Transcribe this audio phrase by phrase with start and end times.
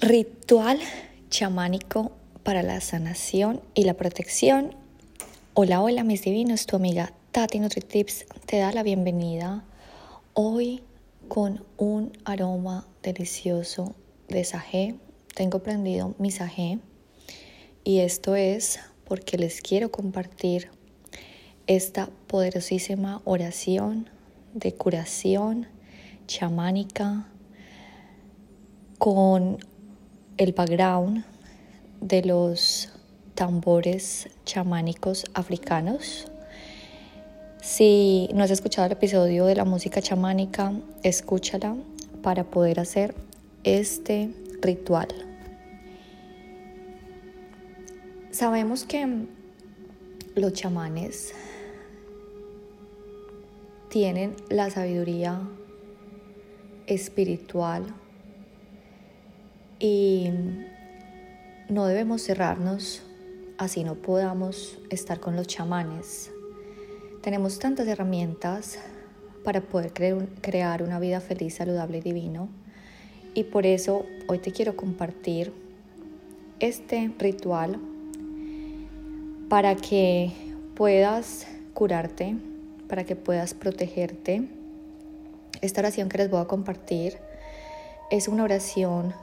[0.00, 0.78] Ritual
[1.28, 2.12] chamánico
[2.44, 4.76] para la sanación y la protección.
[5.54, 9.64] Hola, hola mis divinos, tu amiga Tati NutriTips te da la bienvenida
[10.34, 10.84] hoy
[11.26, 13.96] con un aroma delicioso
[14.28, 14.94] de sajé.
[15.34, 16.78] Tengo prendido mi sajé
[17.82, 20.70] y esto es porque les quiero compartir
[21.66, 24.08] esta poderosísima oración
[24.54, 25.66] de curación
[26.28, 27.26] chamánica
[28.98, 29.58] con
[30.38, 31.24] el background
[32.00, 32.90] de los
[33.34, 36.30] tambores chamánicos africanos.
[37.60, 41.76] Si no has escuchado el episodio de la música chamánica, escúchala
[42.22, 43.16] para poder hacer
[43.64, 44.30] este
[44.62, 45.08] ritual.
[48.30, 49.26] Sabemos que
[50.36, 51.34] los chamanes
[53.88, 55.40] tienen la sabiduría
[56.86, 57.92] espiritual
[59.78, 60.30] y
[61.68, 63.02] no debemos cerrarnos
[63.58, 66.30] así no podamos estar con los chamanes.
[67.22, 68.78] Tenemos tantas herramientas
[69.44, 69.92] para poder
[70.40, 72.48] crear una vida feliz, saludable y divino.
[73.34, 75.52] Y por eso hoy te quiero compartir
[76.60, 77.80] este ritual
[79.48, 80.32] para que
[80.76, 82.36] puedas curarte,
[82.88, 84.48] para que puedas protegerte.
[85.60, 87.18] Esta oración que les voy a compartir
[88.10, 89.14] es una oración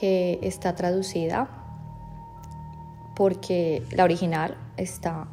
[0.00, 1.46] que está traducida
[3.14, 5.28] porque la original está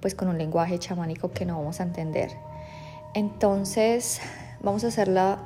[0.00, 2.30] pues con un lenguaje chamánico que no vamos a entender.
[3.14, 4.20] Entonces
[4.62, 5.38] vamos a hacerla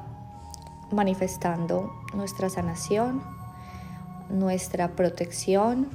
[0.93, 3.23] manifestando nuestra sanación,
[4.29, 5.89] nuestra protección,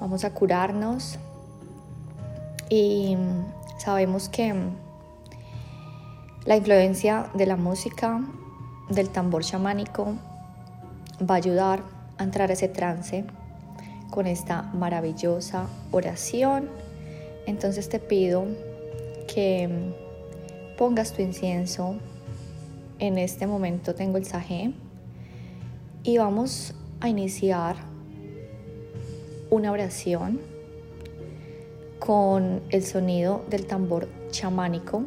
[0.00, 1.18] vamos a curarnos
[2.70, 3.14] y
[3.76, 4.54] sabemos que
[6.46, 8.22] la influencia de la música,
[8.88, 10.14] del tambor chamánico,
[11.20, 11.82] va a ayudar
[12.18, 13.24] a entrar a ese trance
[14.10, 16.68] con esta maravillosa oración.
[17.46, 18.46] Entonces te pido
[19.32, 19.94] que
[20.76, 21.96] pongas tu incienso.
[22.98, 24.72] En este momento tengo el sajé
[26.02, 27.76] y vamos a iniciar
[29.50, 30.40] una oración
[31.98, 35.04] con el sonido del tambor chamánico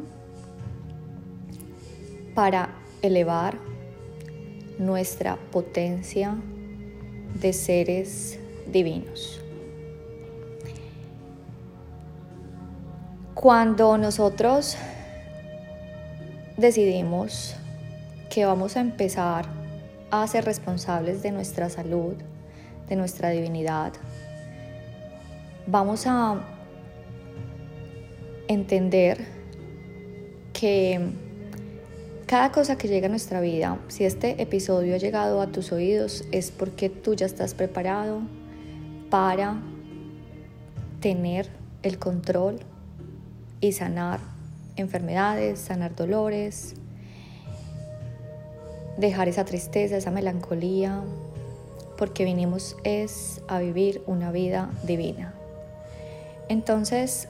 [2.34, 2.70] para
[3.02, 3.71] elevar
[4.82, 6.34] nuestra potencia
[7.40, 8.38] de seres
[8.70, 9.40] divinos.
[13.34, 14.76] Cuando nosotros
[16.56, 17.56] decidimos
[18.30, 19.46] que vamos a empezar
[20.10, 22.14] a ser responsables de nuestra salud,
[22.88, 23.92] de nuestra divinidad,
[25.66, 26.40] vamos a
[28.48, 29.26] entender
[30.52, 31.00] que
[32.32, 36.24] cada cosa que llega a nuestra vida, si este episodio ha llegado a tus oídos,
[36.32, 38.22] es porque tú ya estás preparado
[39.10, 39.60] para
[41.00, 41.50] tener
[41.82, 42.60] el control
[43.60, 44.20] y sanar
[44.76, 46.72] enfermedades, sanar dolores,
[48.96, 51.02] dejar esa tristeza, esa melancolía,
[51.98, 55.34] porque vinimos es a vivir una vida divina.
[56.48, 57.28] Entonces,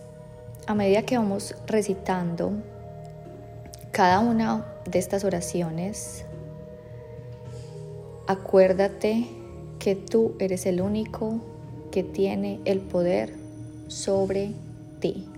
[0.69, 2.53] a medida que vamos recitando
[3.93, 6.25] cada una de estas oraciones,
[8.27, 9.27] acuérdate
[9.79, 11.41] que tú eres el único
[11.91, 13.35] que tiene el poder
[13.89, 14.53] sobre
[14.99, 15.29] ti.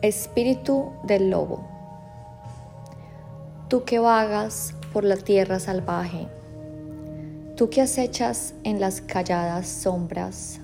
[0.00, 1.68] Espíritu del lobo,
[3.68, 6.28] tú que vagas por la tierra salvaje,
[7.56, 10.61] tú que acechas en las calladas sombras,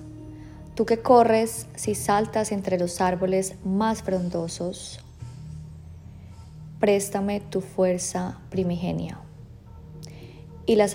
[0.79, 5.01] tú que corres si saltas entre los árboles más frondosos,
[6.79, 9.19] préstame tu fuerza primigenia
[10.65, 10.87] y la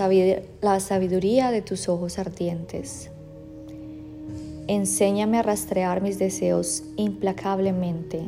[0.81, 3.11] sabiduría de tus ojos ardientes.
[4.69, 8.23] Enséñame a rastrear mis deseos implacablemente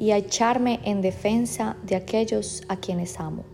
[0.00, 3.53] y a echarme en defensa de aquellos a quienes amo.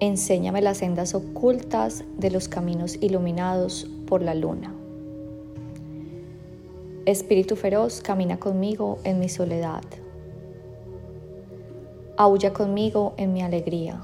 [0.00, 4.74] Enséñame las sendas ocultas de los caminos iluminados por la luna.
[7.04, 9.82] Espíritu feroz, camina conmigo en mi soledad
[12.20, 14.02] Aulla conmigo en mi alegría.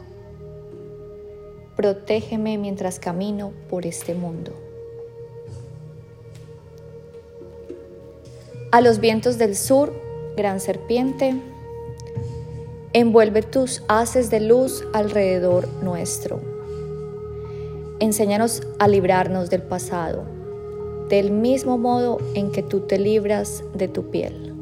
[1.75, 4.53] Protégeme mientras camino por este mundo.
[8.71, 9.93] A los vientos del sur,
[10.37, 11.35] gran serpiente,
[12.95, 16.41] envuelve tus haces de luz alrededor nuestro.
[18.01, 20.25] Enséñanos a librarnos del pasado,
[21.11, 24.55] del mismo modo en que tú te libras de tu piel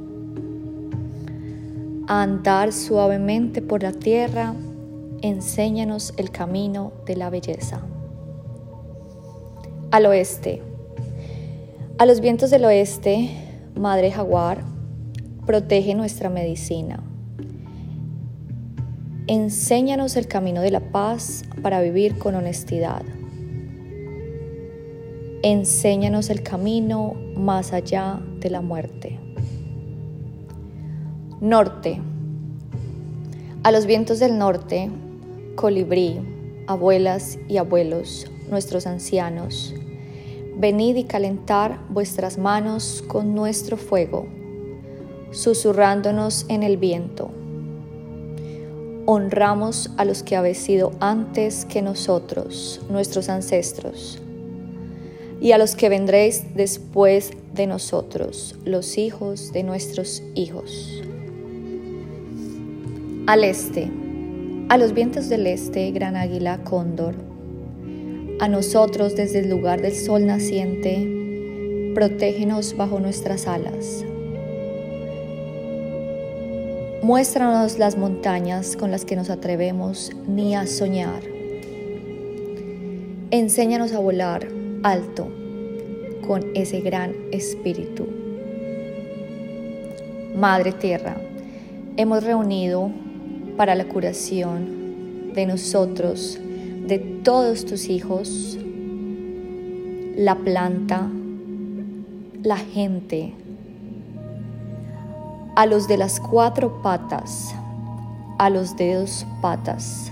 [2.21, 4.55] andar suavemente por la tierra
[5.23, 7.81] enséñanos el camino de la belleza.
[9.91, 10.63] Al oeste.
[11.99, 13.31] A los vientos del oeste,
[13.77, 14.63] Madre Jaguar,
[15.47, 17.03] protege nuestra medicina.
[19.29, 23.03] Enséñanos el camino de la paz para vivir con honestidad.
[25.43, 29.21] Enséñanos el camino más allá de la muerte.
[31.41, 32.01] Norte.
[33.63, 34.91] A los vientos del norte,
[35.55, 36.19] colibrí,
[36.67, 39.73] abuelas y abuelos, nuestros ancianos,
[40.57, 44.27] venid y calentar vuestras manos con nuestro fuego,
[45.31, 47.31] susurrándonos en el viento.
[49.07, 54.21] Honramos a los que habéis sido antes que nosotros, nuestros ancestros,
[55.41, 61.03] y a los que vendréis después de nosotros, los hijos de nuestros hijos.
[63.27, 63.91] Al este
[64.73, 67.15] a los vientos del este, gran águila cóndor,
[68.41, 74.07] a nosotros desde el lugar del sol naciente, protégenos bajo nuestras alas.
[77.03, 81.25] Muéstranos las montañas con las que nos atrevemos ni a soñar.
[83.33, 84.47] Enséñanos a volar
[84.85, 85.27] alto
[86.25, 88.07] con ese gran espíritu.
[90.37, 91.17] Madre Tierra,
[91.97, 92.93] hemos reunido
[93.57, 96.39] para la curación de nosotros,
[96.87, 98.57] de todos tus hijos,
[100.17, 101.11] la planta,
[102.45, 103.33] la gente,
[105.55, 107.55] a los de las cuatro patas,
[108.39, 110.11] a los de dos patas,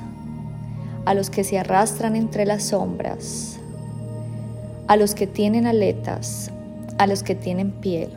[1.04, 3.58] a los que se arrastran entre las sombras,
[4.86, 6.50] a los que tienen aletas,
[6.98, 8.10] a los que tienen piel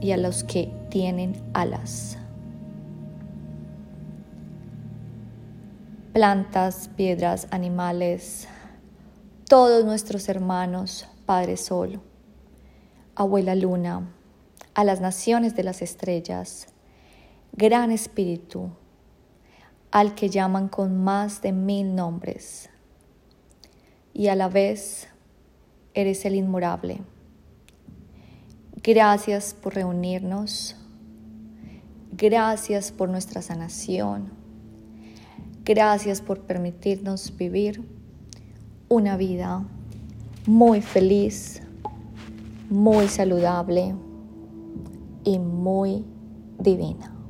[0.00, 2.18] y a los que tienen alas.
[6.12, 8.46] plantas, piedras, animales,
[9.48, 12.00] todos nuestros hermanos, Padre Sol,
[13.14, 14.12] Abuela Luna,
[14.74, 16.68] a las naciones de las estrellas,
[17.52, 18.70] Gran Espíritu,
[19.90, 22.70] al que llaman con más de mil nombres,
[24.14, 25.08] y a la vez
[25.94, 27.02] eres el inmorable.
[28.82, 30.76] Gracias por reunirnos,
[32.12, 34.42] gracias por nuestra sanación
[35.64, 37.84] Gracias por permitirnos vivir
[38.88, 39.64] una vida
[40.44, 41.62] muy feliz,
[42.68, 43.94] muy saludable
[45.24, 46.04] y muy
[46.58, 47.21] divina.